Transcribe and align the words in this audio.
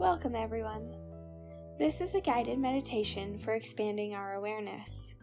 Welcome, 0.00 0.34
everyone. 0.34 0.90
This 1.78 2.00
is 2.00 2.14
a 2.14 2.22
guided 2.22 2.58
meditation 2.58 3.36
for 3.36 3.52
expanding 3.52 4.14
our 4.14 4.32
awareness. 4.32 5.14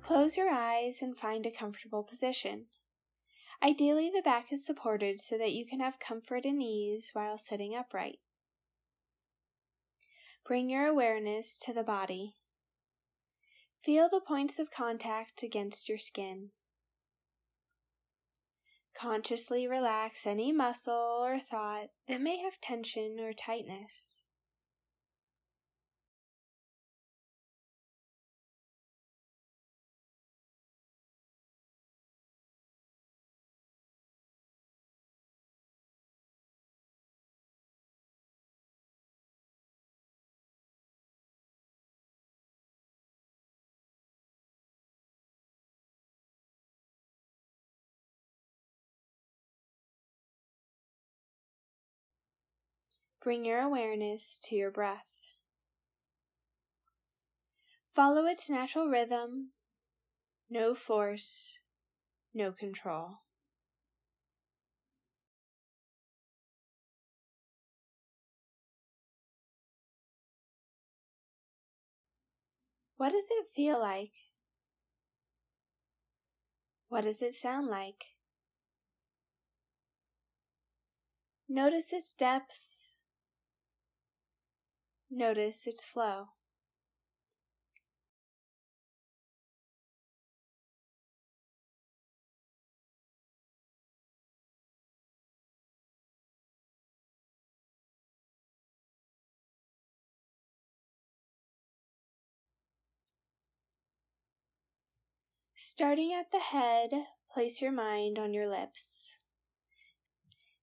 Close 0.00 0.38
your 0.38 0.48
eyes 0.48 1.02
and 1.02 1.14
find 1.14 1.44
a 1.44 1.50
comfortable 1.50 2.02
position. 2.02 2.64
Ideally, 3.62 4.10
the 4.10 4.22
back 4.22 4.50
is 4.54 4.64
supported 4.64 5.20
so 5.20 5.36
that 5.36 5.52
you 5.52 5.66
can 5.66 5.80
have 5.80 6.00
comfort 6.00 6.46
and 6.46 6.62
ease 6.62 7.10
while 7.12 7.36
sitting 7.36 7.76
upright. 7.76 8.20
Bring 10.46 10.70
your 10.70 10.86
awareness 10.86 11.58
to 11.58 11.74
the 11.74 11.84
body. 11.84 12.36
Feel 13.84 14.08
the 14.08 14.22
points 14.26 14.58
of 14.58 14.70
contact 14.70 15.42
against 15.42 15.90
your 15.90 15.98
skin. 15.98 16.52
Consciously 18.94 19.66
relax 19.66 20.26
any 20.26 20.52
muscle 20.52 21.22
or 21.22 21.38
thought 21.38 21.90
that 22.06 22.20
may 22.20 22.38
have 22.38 22.60
tension 22.60 23.18
or 23.20 23.32
tightness. 23.32 24.19
Bring 53.22 53.44
your 53.44 53.60
awareness 53.60 54.38
to 54.44 54.56
your 54.56 54.70
breath. 54.70 55.04
Follow 57.94 58.24
its 58.24 58.48
natural 58.48 58.88
rhythm, 58.88 59.50
no 60.48 60.74
force, 60.74 61.58
no 62.32 62.50
control. 62.50 63.18
What 72.96 73.12
does 73.12 73.24
it 73.30 73.46
feel 73.54 73.78
like? 73.78 74.12
What 76.88 77.04
does 77.04 77.20
it 77.20 77.32
sound 77.32 77.66
like? 77.66 78.04
Notice 81.48 81.92
its 81.92 82.14
depth 82.14 82.79
Notice 85.12 85.66
its 85.66 85.84
flow. 85.84 86.28
Starting 105.56 106.12
at 106.12 106.30
the 106.30 106.38
head, 106.38 106.90
place 107.32 107.60
your 107.60 107.72
mind 107.72 108.18
on 108.18 108.32
your 108.32 108.48
lips, 108.48 109.16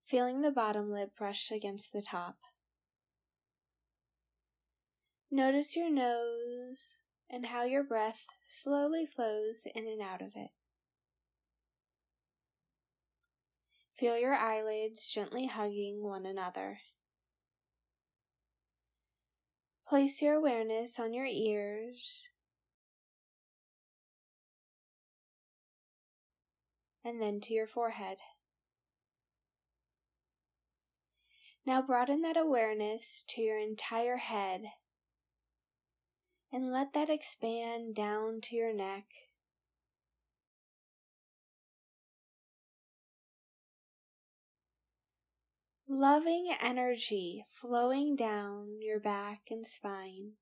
feeling 0.06 0.42
the 0.42 0.52
bottom 0.52 0.92
lip 0.92 1.12
brush 1.18 1.52
against 1.52 1.92
the 1.92 2.02
top. 2.02 2.38
Notice 5.38 5.76
your 5.76 5.92
nose 5.92 6.98
and 7.30 7.46
how 7.46 7.64
your 7.64 7.84
breath 7.84 8.26
slowly 8.44 9.06
flows 9.06 9.68
in 9.76 9.86
and 9.86 10.02
out 10.02 10.24
of 10.24 10.32
it. 10.36 10.50
Feel 13.96 14.18
your 14.18 14.34
eyelids 14.34 15.08
gently 15.08 15.46
hugging 15.46 16.02
one 16.02 16.26
another. 16.26 16.80
Place 19.88 20.24
your 20.24 20.34
awareness 20.34 21.00
on 21.00 21.14
your 21.14 21.28
ears 21.28 22.30
and 27.06 27.22
then 27.22 27.40
to 27.42 27.54
your 27.54 27.68
forehead. 27.68 28.18
Now 31.64 31.84
broaden 31.84 32.22
that 32.24 32.38
awareness 32.38 33.24
to 33.28 33.42
your 33.44 33.60
entire 33.60 34.18
head 34.18 34.64
and 36.52 36.72
let 36.72 36.94
that 36.94 37.10
expand 37.10 37.96
down 37.96 38.42
to 38.42 38.56
your 38.56 38.74
neck. 38.74 39.06
Loving 45.90 46.54
energy 46.62 47.46
flowing 47.48 48.16
down 48.16 48.82
your 48.82 49.00
back 49.00 49.44
and 49.50 49.66
spine 49.66 50.34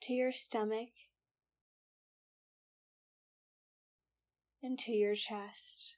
to 0.00 0.12
your 0.12 0.32
stomach 0.32 0.90
and 4.62 4.78
to 4.80 4.92
your 4.92 5.14
chest. 5.14 5.96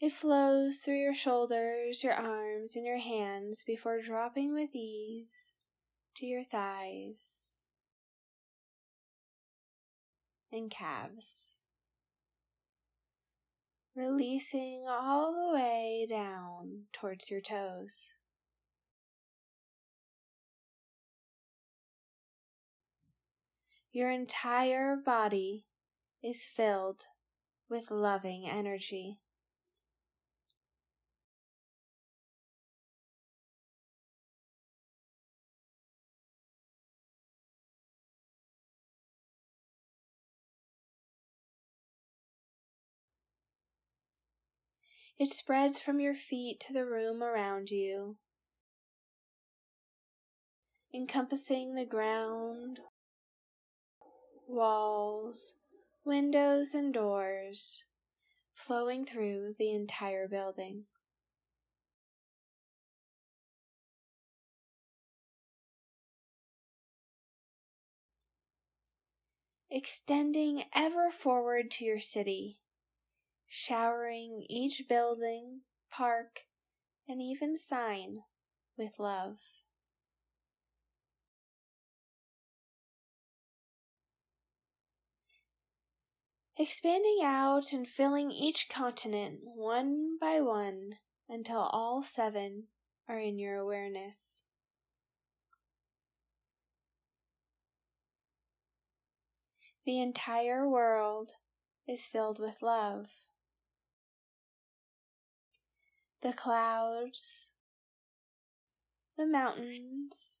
It 0.00 0.12
flows 0.12 0.78
through 0.78 1.00
your 1.00 1.14
shoulders, 1.14 2.04
your 2.04 2.14
arms, 2.14 2.76
and 2.76 2.86
your 2.86 2.98
hands 2.98 3.64
before 3.66 4.00
dropping 4.00 4.54
with 4.54 4.72
ease 4.72 5.56
to 6.14 6.26
your 6.26 6.44
thighs 6.44 7.62
and 10.52 10.70
calves. 10.70 11.56
Releasing 13.96 14.84
all 14.88 15.32
the 15.32 15.52
way 15.52 16.06
down 16.08 16.84
towards 16.92 17.28
your 17.28 17.40
toes. 17.40 18.12
Your 23.90 24.12
entire 24.12 24.94
body 24.94 25.66
is 26.22 26.44
filled 26.44 27.02
with 27.68 27.90
loving 27.90 28.48
energy. 28.48 29.18
It 45.18 45.32
spreads 45.32 45.80
from 45.80 45.98
your 45.98 46.14
feet 46.14 46.60
to 46.60 46.72
the 46.72 46.84
room 46.84 47.24
around 47.24 47.70
you, 47.70 48.18
encompassing 50.94 51.74
the 51.74 51.84
ground, 51.84 52.78
walls, 54.46 55.54
windows, 56.04 56.72
and 56.72 56.94
doors, 56.94 57.82
flowing 58.54 59.04
through 59.04 59.56
the 59.58 59.72
entire 59.72 60.28
building. 60.28 60.84
Extending 69.68 70.62
ever 70.72 71.10
forward 71.10 71.72
to 71.72 71.84
your 71.84 71.98
city 71.98 72.57
showering 73.48 74.44
each 74.48 74.82
building, 74.88 75.62
park, 75.90 76.40
and 77.08 77.22
even 77.22 77.56
sign 77.56 78.18
with 78.76 78.98
love. 78.98 79.38
Expanding 86.60 87.20
out 87.24 87.72
and 87.72 87.86
filling 87.86 88.30
each 88.30 88.68
continent 88.68 89.40
one 89.44 90.18
by 90.20 90.40
one 90.40 90.94
until 91.28 91.60
all 91.60 92.02
seven 92.02 92.64
are 93.08 93.18
in 93.18 93.38
your 93.38 93.56
awareness. 93.56 94.42
The 99.86 100.00
entire 100.00 100.68
world 100.68 101.32
is 101.86 102.06
filled 102.06 102.40
with 102.40 102.60
love 102.60 103.06
the 106.22 106.32
clouds, 106.32 107.50
the 109.16 109.26
mountains, 109.26 110.40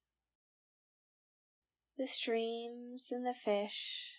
the 1.96 2.06
streams, 2.06 3.08
and 3.10 3.26
the 3.26 3.34
fish. 3.34 4.18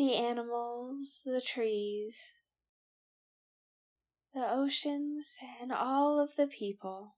the 0.00 0.16
animals, 0.16 1.20
the 1.26 1.42
trees, 1.42 2.32
the 4.32 4.50
oceans, 4.50 5.36
and 5.60 5.70
all 5.70 6.18
of 6.18 6.36
the 6.36 6.46
people. 6.46 7.16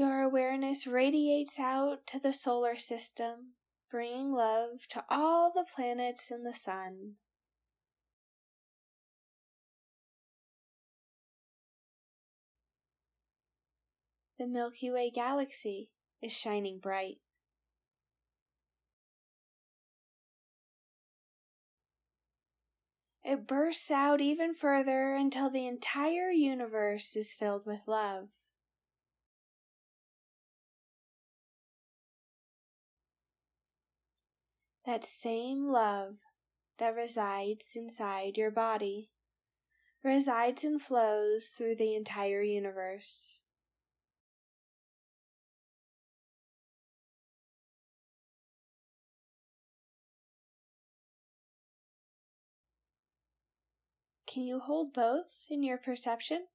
Your 0.00 0.22
awareness 0.22 0.86
radiates 0.86 1.60
out 1.60 2.06
to 2.06 2.18
the 2.18 2.32
solar 2.32 2.74
system, 2.74 3.52
bringing 3.90 4.32
love 4.32 4.86
to 4.88 5.04
all 5.10 5.52
the 5.52 5.66
planets 5.74 6.30
in 6.30 6.42
the 6.42 6.54
sun. 6.54 7.16
The 14.38 14.46
Milky 14.46 14.90
Way 14.90 15.10
galaxy 15.14 15.90
is 16.22 16.32
shining 16.32 16.78
bright. 16.78 17.18
It 23.22 23.46
bursts 23.46 23.90
out 23.90 24.22
even 24.22 24.54
further 24.54 25.12
until 25.12 25.50
the 25.50 25.66
entire 25.66 26.30
universe 26.30 27.14
is 27.16 27.34
filled 27.34 27.66
with 27.66 27.82
love. 27.86 28.30
That 34.90 35.04
same 35.04 35.68
love 35.68 36.16
that 36.78 36.96
resides 36.96 37.76
inside 37.76 38.36
your 38.36 38.50
body 38.50 39.12
resides 40.02 40.64
and 40.64 40.82
flows 40.82 41.50
through 41.50 41.76
the 41.76 41.94
entire 41.94 42.42
universe. 42.42 43.38
Can 54.26 54.42
you 54.42 54.58
hold 54.58 54.92
both 54.92 55.44
in 55.48 55.62
your 55.62 55.78
perception? 55.78 56.46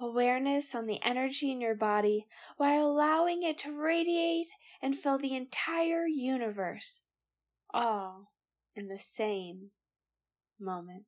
Awareness 0.00 0.76
on 0.76 0.86
the 0.86 1.02
energy 1.02 1.50
in 1.50 1.60
your 1.60 1.74
body 1.74 2.26
while 2.56 2.86
allowing 2.86 3.42
it 3.42 3.58
to 3.58 3.72
radiate 3.72 4.46
and 4.80 4.96
fill 4.96 5.18
the 5.18 5.34
entire 5.34 6.06
universe, 6.06 7.02
all 7.74 8.28
in 8.76 8.86
the 8.86 8.98
same 8.98 9.70
moment. 10.60 11.04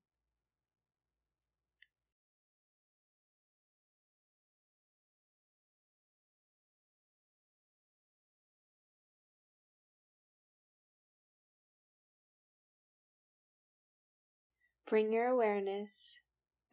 Bring 14.84 15.12
your 15.12 15.28
awareness 15.28 16.18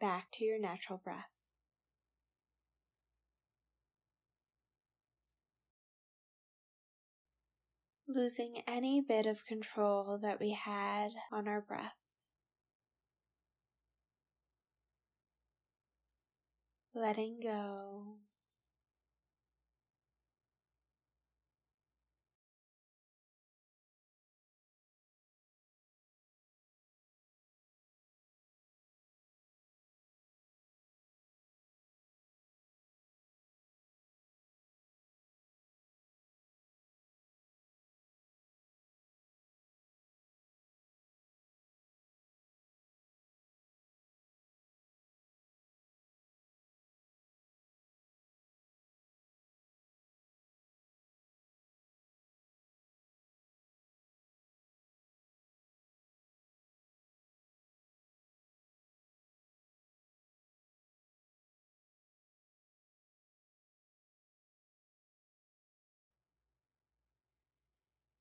back 0.00 0.32
to 0.32 0.44
your 0.44 0.58
natural 0.58 1.00
breath. 1.04 1.37
Losing 8.08 8.62
any 8.66 9.00
bit 9.02 9.26
of 9.26 9.44
control 9.44 10.18
that 10.18 10.40
we 10.40 10.52
had 10.52 11.10
on 11.30 11.46
our 11.46 11.60
breath. 11.60 11.94
Letting 16.94 17.40
go. 17.40 18.16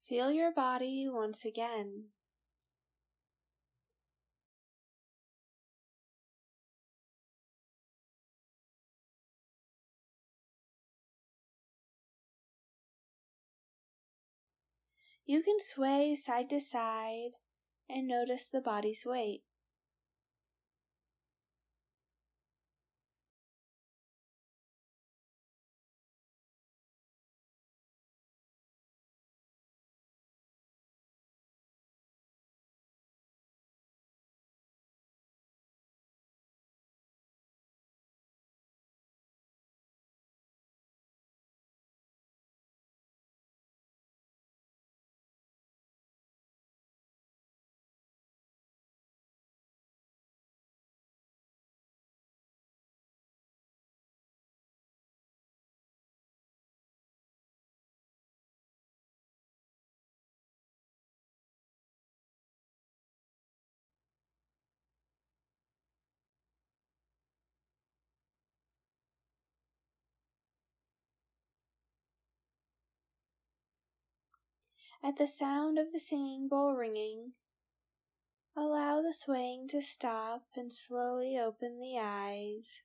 Feel 0.07 0.31
your 0.31 0.51
body 0.51 1.07
once 1.07 1.45
again. 1.45 2.06
You 15.25 15.44
can 15.44 15.59
sway 15.59 16.15
side 16.15 16.50
to 16.51 16.59
side 16.59 17.33
and 17.90 18.07
notice 18.07 18.47
the 18.47 18.61
body's 18.61 19.06
weight. 19.06 19.44
At 75.04 75.18
the 75.18 75.27
sound 75.27 75.77
of 75.77 75.92
the 75.92 75.99
singing 75.99 76.47
bowl 76.47 76.73
ringing, 76.73 77.33
allow 78.56 79.01
the 79.01 79.13
swaying 79.13 79.68
to 79.69 79.81
stop 79.81 80.47
and 80.56 80.73
slowly 80.73 81.37
open 81.37 81.80
the 81.80 81.97
eyes, 81.99 82.81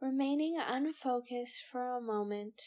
remaining 0.00 0.58
unfocused 0.58 1.62
for 1.62 1.92
a 1.96 2.00
moment. 2.00 2.62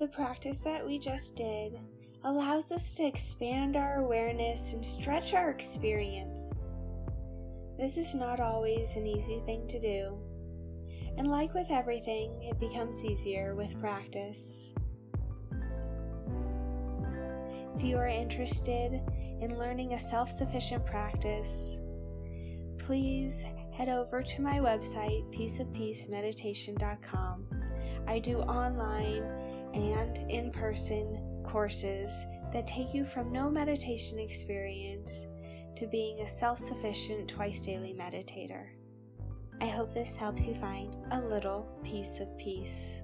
The 0.00 0.08
practice 0.08 0.58
that 0.60 0.84
we 0.84 0.98
just 0.98 1.36
did 1.36 1.78
allows 2.24 2.72
us 2.72 2.94
to 2.94 3.04
expand 3.04 3.76
our 3.76 3.96
awareness 3.96 4.72
and 4.72 4.82
stretch 4.82 5.34
our 5.34 5.50
experience. 5.50 6.62
This 7.78 7.98
is 7.98 8.14
not 8.14 8.40
always 8.40 8.96
an 8.96 9.06
easy 9.06 9.42
thing 9.44 9.68
to 9.68 9.78
do, 9.78 10.16
and 11.18 11.30
like 11.30 11.52
with 11.52 11.70
everything, 11.70 12.42
it 12.42 12.58
becomes 12.58 13.04
easier 13.04 13.54
with 13.54 13.78
practice. 13.78 14.72
If 17.76 17.82
you 17.82 17.98
are 17.98 18.08
interested 18.08 19.02
in 19.42 19.58
learning 19.58 19.92
a 19.92 20.00
self 20.00 20.30
sufficient 20.30 20.86
practice, 20.86 21.78
please 22.78 23.44
head 23.70 23.90
over 23.90 24.22
to 24.22 24.40
my 24.40 24.60
website, 24.60 25.30
pieceofpeacemeditation.com. 25.30 27.46
I 28.06 28.18
do 28.18 28.38
online 28.38 29.49
and 29.74 30.18
in 30.30 30.50
person 30.50 31.42
courses 31.44 32.26
that 32.52 32.66
take 32.66 32.94
you 32.94 33.04
from 33.04 33.32
no 33.32 33.50
meditation 33.50 34.18
experience 34.18 35.26
to 35.76 35.86
being 35.86 36.20
a 36.20 36.28
self 36.28 36.58
sufficient 36.58 37.28
twice 37.28 37.60
daily 37.60 37.94
meditator. 37.94 38.66
I 39.60 39.66
hope 39.66 39.92
this 39.92 40.16
helps 40.16 40.46
you 40.46 40.54
find 40.54 40.96
a 41.12 41.20
little 41.20 41.68
piece 41.84 42.20
of 42.20 42.36
peace. 42.38 43.02